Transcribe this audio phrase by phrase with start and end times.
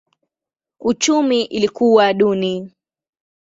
[0.79, 2.71] Uchumi ilikuwa duni.